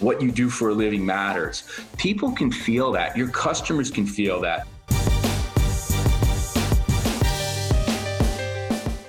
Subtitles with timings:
[0.00, 1.64] what you do for a living matters.
[1.96, 3.16] People can feel that.
[3.16, 4.66] Your customers can feel that.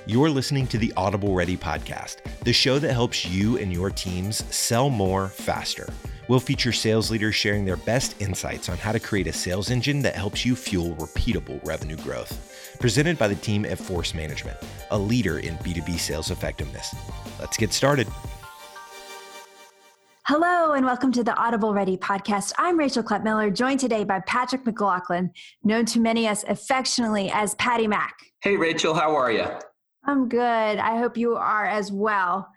[0.06, 4.44] You're listening to the Audible Ready podcast, the show that helps you and your teams
[4.52, 5.88] sell more faster.
[6.26, 10.02] We'll feature sales leaders sharing their best insights on how to create a sales engine
[10.02, 12.76] that helps you fuel repeatable revenue growth.
[12.80, 14.56] Presented by the team at Force Management,
[14.90, 16.94] a leader in B2B sales effectiveness.
[17.38, 18.08] Let's get started.
[20.32, 22.52] Hello, and welcome to the Audible Ready podcast.
[22.56, 25.30] I'm Rachel Klettmiller, joined today by Patrick McLoughlin,
[25.64, 28.14] known to many us affectionately as Patty Mac.
[28.40, 29.44] Hey, Rachel, how are you?
[30.04, 30.38] I'm good.
[30.78, 32.48] I hope you are as well.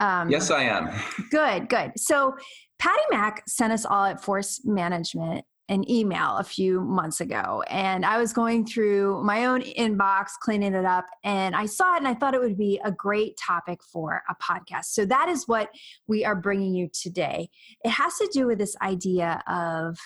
[0.00, 0.88] Um, yes, I am.
[1.30, 1.92] Good, good.
[1.98, 2.34] So,
[2.78, 8.04] Patty Mac sent us all at Force Management an email a few months ago and
[8.06, 12.08] I was going through my own inbox, cleaning it up, and I saw it and
[12.08, 14.86] I thought it would be a great topic for a podcast.
[14.86, 15.70] So that is what
[16.06, 17.50] we are bringing you today.
[17.84, 19.98] It has to do with this idea of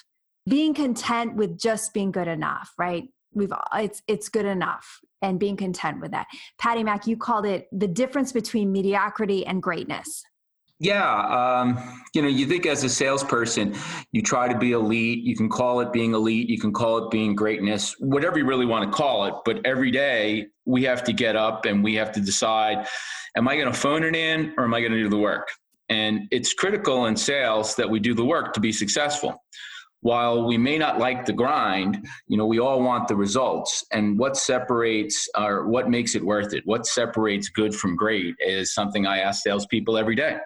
[0.49, 3.05] being content with just being good enough, right?
[3.33, 6.27] We've it's it's good enough and being content with that.
[6.59, 10.25] Patty Mac, you called it the difference between mediocrity and greatness.
[10.83, 11.79] Yeah, um,
[12.13, 13.77] you know, you think as a salesperson,
[14.11, 15.23] you try to be elite.
[15.23, 16.49] You can call it being elite.
[16.49, 19.35] You can call it being greatness, whatever you really want to call it.
[19.45, 22.85] But every day we have to get up and we have to decide:
[23.37, 25.53] Am I going to phone it in, or am I going to do the work?
[25.89, 29.41] And it's critical in sales that we do the work to be successful.
[30.01, 33.85] While we may not like the grind, you know, we all want the results.
[33.93, 36.65] And what separates or what makes it worth it?
[36.67, 40.39] What separates good from great is something I ask salespeople every day.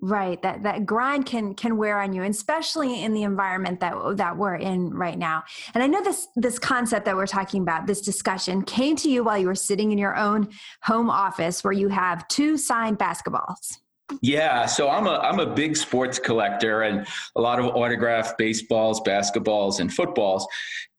[0.00, 4.36] Right, that that grind can can wear on you, especially in the environment that that
[4.36, 5.42] we're in right now.
[5.74, 9.24] And I know this this concept that we're talking about, this discussion, came to you
[9.24, 10.50] while you were sitting in your own
[10.84, 13.78] home office where you have two signed basketballs.
[14.22, 19.00] Yeah, so I'm a I'm a big sports collector and a lot of autographed baseballs,
[19.00, 20.46] basketballs, and footballs.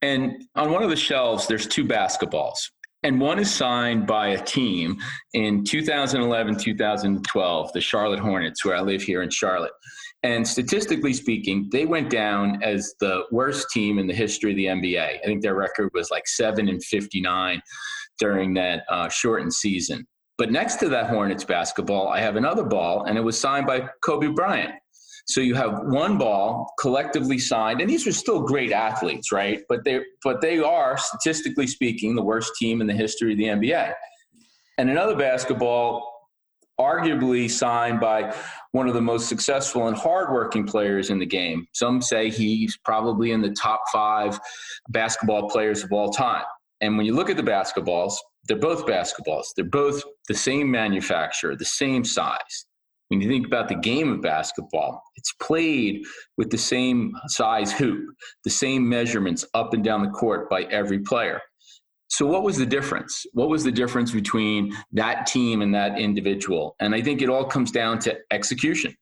[0.02, 2.70] And on one of the shelves, there's two basketballs
[3.04, 4.98] and one is signed by a team
[5.34, 9.72] in 2011 2012 the charlotte hornets where i live here in charlotte.
[10.22, 14.66] And statistically speaking they went down as the worst team in the history of the
[14.66, 17.62] nba i think their record was like 7 and 59
[18.20, 20.06] during that uh, shortened season.
[20.38, 23.88] But next to that hornets basketball i have another ball and it was signed by
[24.02, 24.74] kobe bryant
[25.30, 29.62] so you have one ball collectively signed, and these are still great athletes, right?
[29.70, 33.44] But they but they are statistically speaking the worst team in the history of the
[33.44, 33.94] NBA.
[34.80, 36.04] And another basketball,
[36.80, 38.36] arguably signed by
[38.72, 41.68] one of the most successful and hardworking players in the game.
[41.74, 44.40] Some say he's probably in the top five
[44.90, 46.46] basketball players of all time.
[46.82, 48.14] And when you look at the basketballs,
[48.48, 49.46] they're both basketballs.
[49.56, 52.66] They're both the same manufacturer, the same size
[53.10, 56.06] when you think about the game of basketball, it's played
[56.38, 58.06] with the same size hoop,
[58.44, 61.42] the same measurements up and down the court by every player.
[62.08, 63.26] So, what was the difference?
[63.34, 66.76] What was the difference between that team and that individual?
[66.80, 68.96] And I think it all comes down to execution.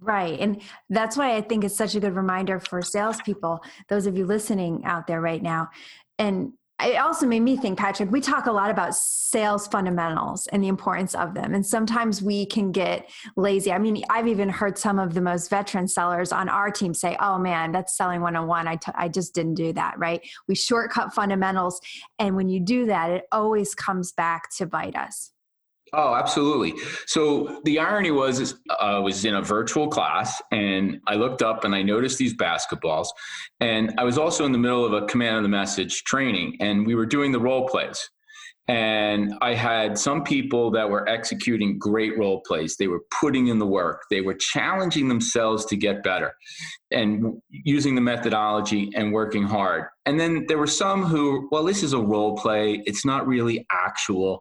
[0.00, 0.38] Right.
[0.38, 4.26] And that's why I think it's such a good reminder for salespeople, those of you
[4.26, 5.70] listening out there right now.
[6.18, 10.62] And it also made me think, Patrick, we talk a lot about sales fundamentals and
[10.62, 11.54] the importance of them.
[11.54, 13.72] And sometimes we can get lazy.
[13.72, 17.16] I mean, I've even heard some of the most veteran sellers on our team say,
[17.20, 18.68] oh man, that's selling one on one.
[18.68, 20.26] I, t- I just didn't do that, right?
[20.46, 21.80] We shortcut fundamentals.
[22.18, 25.32] And when you do that, it always comes back to bite us.
[25.92, 26.74] Oh, absolutely.
[27.06, 31.64] So the irony was, I uh, was in a virtual class and I looked up
[31.64, 33.08] and I noticed these basketballs.
[33.60, 36.86] And I was also in the middle of a command of the message training and
[36.86, 38.10] we were doing the role plays.
[38.68, 42.76] And I had some people that were executing great role plays.
[42.76, 44.02] They were putting in the work.
[44.10, 46.34] They were challenging themselves to get better
[46.90, 49.84] and using the methodology and working hard.
[50.04, 52.82] And then there were some who, well, this is a role play.
[52.84, 54.40] It's not really actual.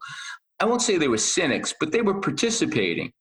[0.60, 3.12] I won't say they were cynics, but they were participating.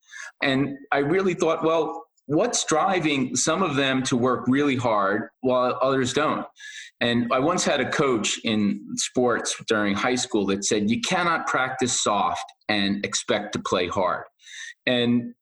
[0.43, 5.79] And I really thought, well, what's driving some of them to work really hard while
[5.83, 6.47] others don't?
[7.01, 11.47] And I once had a coach in sports during high school that said, you cannot
[11.47, 14.25] practice soft and expect to play hard.
[14.87, 15.35] And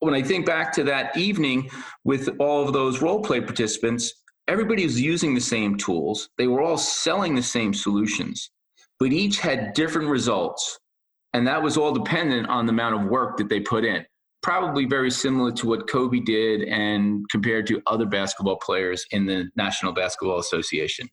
[0.00, 1.70] when I think back to that evening
[2.04, 4.12] with all of those role play participants,
[4.48, 6.30] everybody was using the same tools.
[6.38, 8.50] They were all selling the same solutions,
[8.98, 10.78] but each had different results
[11.34, 14.06] and that was all dependent on the amount of work that they put in.
[14.42, 19.50] Probably very similar to what Kobe did and compared to other basketball players in the
[19.56, 21.08] National Basketball Association.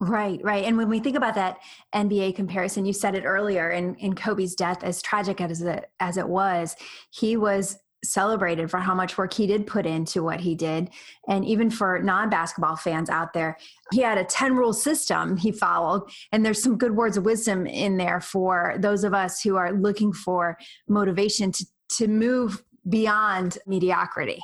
[0.00, 0.64] Right, right.
[0.64, 1.58] And when we think about that
[1.94, 6.16] NBA comparison, you said it earlier in, in Kobe's death, as tragic as it, as
[6.16, 6.74] it was,
[7.10, 10.90] he was celebrated for how much work he did put into what he did.
[11.28, 13.56] And even for non basketball fans out there,
[13.92, 16.08] he had a 10 rule system he followed.
[16.32, 19.72] And there's some good words of wisdom in there for those of us who are
[19.72, 20.58] looking for
[20.88, 21.66] motivation to,
[21.98, 24.40] to move beyond mediocrity.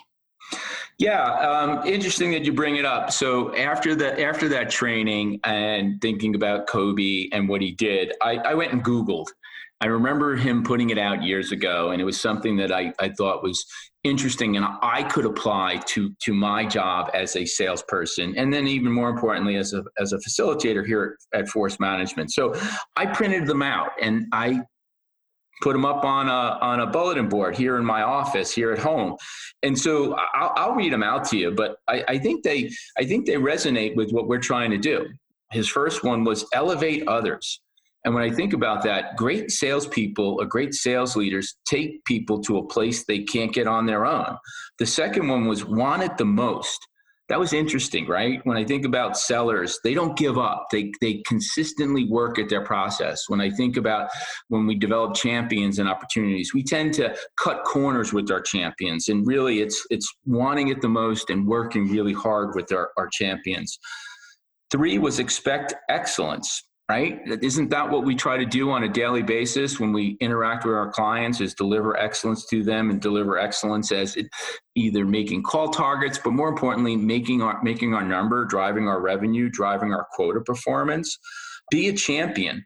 [0.98, 3.12] Yeah, um, interesting that you bring it up.
[3.12, 8.36] So after the after that training and thinking about Kobe and what he did, I,
[8.38, 9.26] I went and Googled.
[9.80, 13.10] I remember him putting it out years ago, and it was something that I, I
[13.10, 13.64] thought was
[14.04, 18.92] interesting and I could apply to to my job as a salesperson, and then even
[18.92, 22.32] more importantly as a as a facilitator here at, Force Management.
[22.32, 22.54] So
[22.96, 24.60] I printed them out and I
[25.62, 28.78] put them up on a on a bulletin board here in my office here at
[28.78, 29.16] home.
[29.62, 33.04] And so i'll, I'll read them out to you but I, I think they i
[33.04, 35.06] think they resonate with what we're trying to do.
[35.52, 37.60] His first one was elevate others
[38.06, 42.56] and when i think about that great salespeople or great sales leaders take people to
[42.56, 44.38] a place they can't get on their own
[44.78, 46.78] the second one was want it the most
[47.28, 48.40] that was interesting, right?
[48.44, 50.66] When I think about sellers, they don't give up.
[50.70, 53.24] They they consistently work at their process.
[53.26, 54.10] When I think about
[54.48, 59.08] when we develop champions and opportunities, we tend to cut corners with our champions.
[59.08, 63.08] And really it's it's wanting it the most and working really hard with our, our
[63.08, 63.76] champions.
[64.70, 67.20] Three was expect excellence right?
[67.42, 70.74] Isn't that what we try to do on a daily basis when we interact with
[70.74, 74.26] our clients is deliver excellence to them and deliver excellence as it,
[74.76, 79.48] either making call targets but more importantly making our making our number driving our revenue
[79.48, 81.18] driving our quota performance
[81.70, 82.64] be a champion.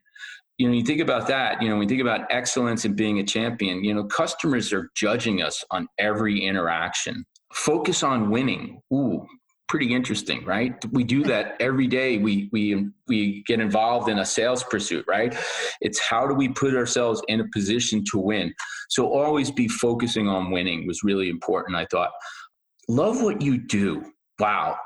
[0.58, 3.20] You know you think about that you know when you think about excellence and being
[3.20, 7.25] a champion you know customers are judging us on every interaction.
[7.55, 8.81] Focus on winning.
[8.93, 9.26] Ooh
[9.70, 10.75] pretty interesting, right?
[10.90, 12.19] We do that every day.
[12.19, 15.32] We we we get involved in a sales pursuit, right?
[15.81, 18.52] It's how do we put ourselves in a position to win.
[18.88, 21.76] So always be focusing on winning was really important.
[21.76, 22.11] I thought,
[22.88, 24.05] love what you do.
[24.40, 24.76] Wow,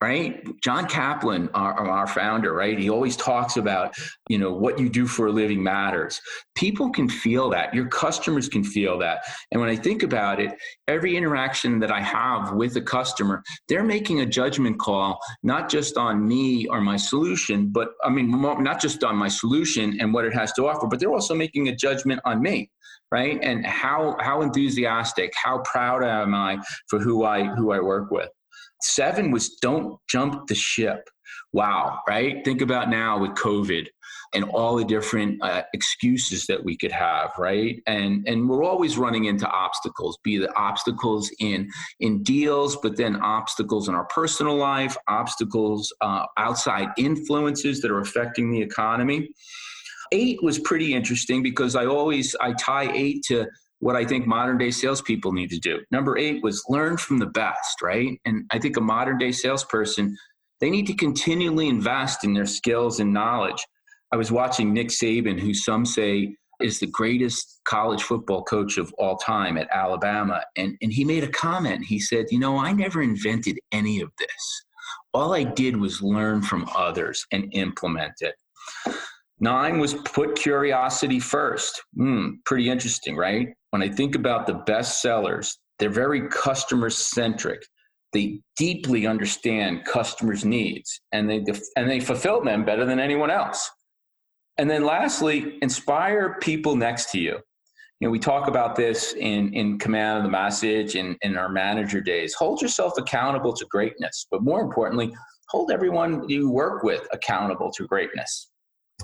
[0.00, 0.46] right?
[0.62, 2.78] John kaplan our, our, founder right?
[2.78, 3.94] He always talks about
[4.28, 6.20] you know what you do for a living matters.
[6.54, 7.74] People can feel that.
[7.74, 9.24] Your customers can feel that.
[9.50, 10.52] And when i think about it
[10.86, 15.96] every interaction that i have with a customer they're making a judgment call not just
[15.96, 20.24] on me or my solution but i mean not just on my solution and what
[20.24, 22.70] it has to offer but they're also making a judgment on me
[23.10, 23.38] right?
[23.42, 26.58] And how how enthusiastic how proud am i
[26.88, 28.28] for who i who i work with
[28.80, 31.08] Seven was don't jump the ship.
[31.52, 32.44] Wow, right?
[32.44, 33.86] Think about now with COVID
[34.34, 37.82] and all the different uh, excuses that we could have, right?
[37.86, 41.68] And and we're always running into obstacles, be the obstacles in
[42.00, 48.00] in deals, but then obstacles in our personal life, obstacles uh, outside influences that are
[48.00, 49.30] affecting the economy.
[50.12, 53.46] Eight was pretty interesting because I always I tie eight to
[53.80, 55.80] what I think modern day salespeople need to do.
[55.90, 58.18] Number eight was learn from the best, right?
[58.24, 60.16] And I think a modern day salesperson,
[60.60, 63.64] they need to continually invest in their skills and knowledge.
[64.12, 68.92] I was watching Nick Saban, who some say is the greatest college football coach of
[68.98, 70.42] all time at Alabama.
[70.56, 71.84] And, and he made a comment.
[71.84, 74.64] He said, You know, I never invented any of this.
[75.14, 78.34] All I did was learn from others and implement it.
[79.40, 81.82] Nine was put curiosity first.
[81.96, 83.48] Hmm, pretty interesting, right?
[83.70, 87.62] When I think about the best sellers, they're very customer centric.
[88.12, 91.44] They deeply understand customers' needs and they
[91.76, 93.70] and they fulfill them better than anyone else.
[94.56, 97.38] And then lastly, inspire people next to you.
[98.00, 101.48] You know, we talk about this in, in command of the message and in our
[101.48, 102.34] manager days.
[102.34, 105.12] Hold yourself accountable to greatness, but more importantly,
[105.48, 108.50] hold everyone you work with accountable to greatness.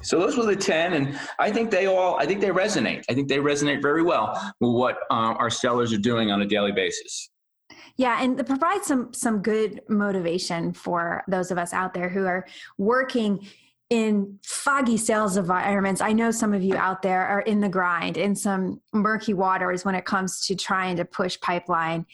[0.03, 3.05] So those were the 10, and I think they all, I think they resonate.
[3.09, 6.47] I think they resonate very well with what uh, our sellers are doing on a
[6.47, 7.31] daily basis.
[7.97, 12.27] Yeah, and it provides some some good motivation for those of us out there who
[12.27, 12.45] are
[12.77, 13.47] working
[13.91, 16.01] in foggy sales environments.
[16.01, 19.85] I know some of you out there are in the grind in some murky waters
[19.85, 22.05] when it comes to trying to push pipeline,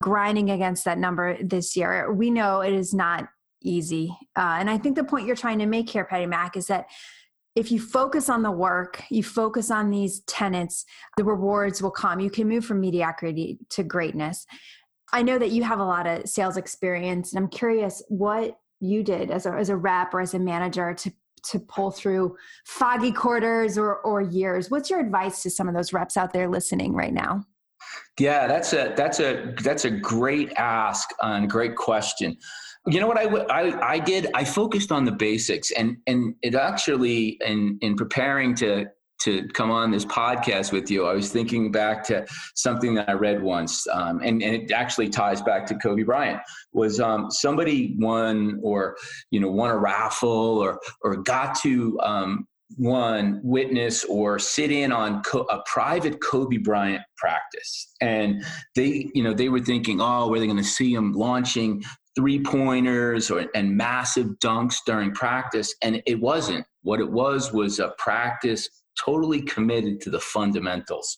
[0.00, 2.10] grinding against that number this year.
[2.10, 3.28] We know it is not
[3.62, 4.16] easy.
[4.36, 6.86] Uh, and I think the point you're trying to make here, Patty Mac, is that
[7.56, 10.84] if you focus on the work, you focus on these tenets,
[11.16, 12.20] the rewards will come.
[12.20, 14.46] You can move from mediocrity to greatness.
[15.12, 19.02] I know that you have a lot of sales experience, and I'm curious what you
[19.02, 21.12] did as a, as a rep or as a manager to
[21.50, 24.68] to pull through foggy quarters or, or years.
[24.68, 27.44] What's your advice to some of those reps out there listening right now?
[28.18, 32.36] Yeah, that's a that's a that's a great ask and great question
[32.86, 37.78] you know what I, did i focused on the basics and and it actually in
[37.80, 38.86] in preparing to
[39.18, 43.12] to come on this podcast with you, I was thinking back to something that I
[43.12, 46.40] read once, um, and, and it actually ties back to Kobe Bryant.
[46.72, 48.96] Was um, somebody won or
[49.30, 50.28] you know won a raffle
[50.58, 56.58] or or got to um, one witness or sit in on co- a private Kobe
[56.58, 60.92] Bryant practice, and they you know they were thinking, oh, were they going to see
[60.92, 61.82] him launching
[62.16, 65.74] three pointers or and massive dunks during practice?
[65.82, 66.66] And it wasn't.
[66.82, 68.68] What it was was a practice
[69.02, 71.16] totally committed to the fundamentals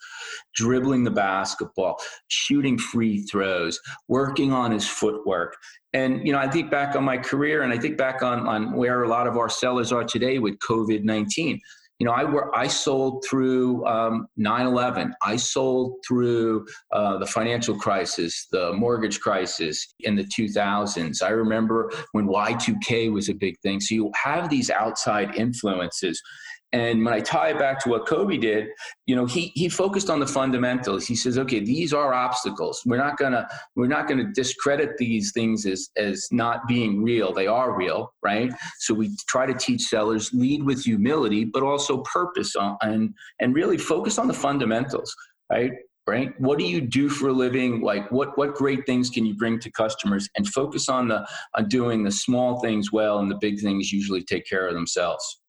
[0.54, 5.56] dribbling the basketball shooting free throws working on his footwork
[5.92, 8.72] and you know i think back on my career and i think back on, on
[8.72, 11.58] where a lot of our sellers are today with covid-19
[11.98, 15.10] you know, I were I sold through um, 9/11.
[15.22, 21.22] I sold through uh, the financial crisis, the mortgage crisis in the 2000s.
[21.22, 23.80] I remember when Y2K was a big thing.
[23.80, 26.22] So you have these outside influences,
[26.72, 28.68] and when I tie it back to what Kobe did,
[29.06, 31.06] you know, he he focused on the fundamentals.
[31.06, 32.82] He says, okay, these are obstacles.
[32.84, 37.32] We're not gonna we're not gonna discredit these things as as not being real.
[37.32, 38.52] They are real, right?
[38.80, 43.54] So we try to teach sellers lead with humility, but also purpose on and and
[43.54, 45.14] really focus on the fundamentals,
[45.50, 45.72] right?
[46.06, 46.38] Right?
[46.40, 47.80] What do you do for a living?
[47.80, 51.68] Like what what great things can you bring to customers and focus on the on
[51.68, 55.40] doing the small things well and the big things usually take care of themselves.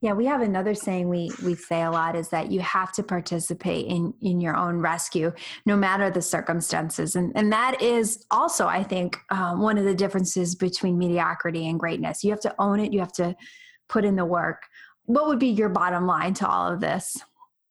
[0.00, 3.02] Yeah, we have another saying we we say a lot is that you have to
[3.02, 5.32] participate in in your own rescue,
[5.66, 9.94] no matter the circumstances, and and that is also, I think, um, one of the
[9.96, 12.22] differences between mediocrity and greatness.
[12.22, 12.92] You have to own it.
[12.92, 13.34] You have to
[13.88, 14.62] put in the work.
[15.06, 17.16] What would be your bottom line to all of this?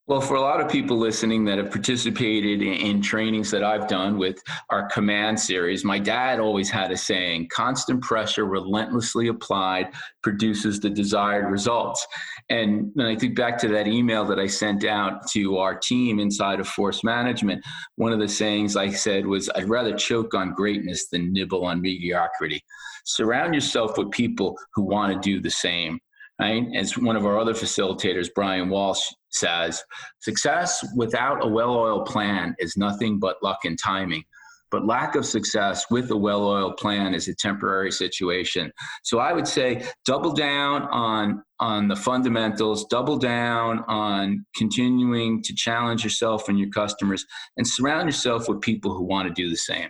[0.08, 3.86] Well, for a lot of people listening that have participated in, in, trainings that I've
[3.88, 9.92] done with our command series, my dad always had a saying constant pressure, relentlessly applied,
[10.22, 12.06] produces the desired results.
[12.48, 16.20] And when I think back to that email that I sent out to our team
[16.20, 17.62] inside of force management,
[17.96, 21.82] one of the sayings I said was, I'd rather choke on greatness than nibble on
[21.82, 22.64] mediocrity.
[23.04, 26.00] Surround yourself with people who want to do the same
[26.40, 26.64] right?
[26.76, 29.82] As one of our other facilitators, Brian Walsh, says,
[30.20, 34.24] success without a well oiled plan is nothing but luck and timing.
[34.70, 38.70] But lack of success with a well oiled plan is a temporary situation.
[39.02, 45.54] So I would say double down on, on the fundamentals, double down on continuing to
[45.54, 47.24] challenge yourself and your customers,
[47.56, 49.88] and surround yourself with people who want to do the same.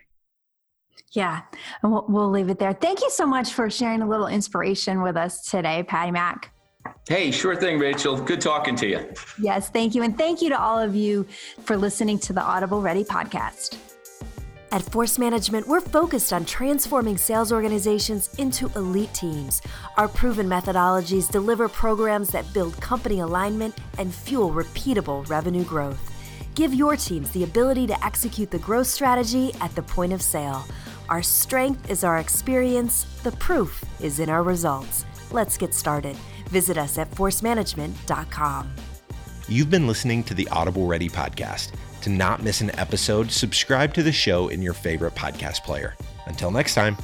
[1.19, 1.41] Yeah,
[1.83, 2.73] and we'll, we'll leave it there.
[2.73, 6.53] Thank you so much for sharing a little inspiration with us today, Patty Mac.
[7.09, 8.17] Hey, sure thing, Rachel.
[8.17, 9.13] Good talking to you.
[9.41, 10.05] Yes, thank you.
[10.05, 11.27] And thank you to all of you
[11.65, 13.79] for listening to the Audible Ready podcast.
[14.71, 19.61] At Force Management, we're focused on transforming sales organizations into elite teams.
[19.97, 26.15] Our proven methodologies deliver programs that build company alignment and fuel repeatable revenue growth.
[26.55, 30.65] Give your teams the ability to execute the growth strategy at the point of sale.
[31.09, 35.05] Our strength is our experience, the proof is in our results.
[35.31, 36.17] Let's get started.
[36.51, 38.71] Visit us at forcemanagement.com.
[39.49, 41.73] You've been listening to the Audible Ready podcast.
[42.03, 45.97] To not miss an episode, subscribe to the show in your favorite podcast player.
[46.27, 46.97] Until next time.